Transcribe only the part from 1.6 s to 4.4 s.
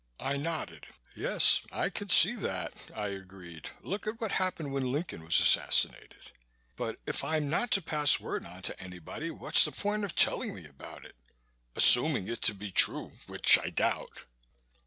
I can see that," I agreed. "Look at what